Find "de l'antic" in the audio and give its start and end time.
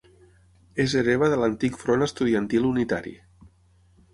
1.33-1.77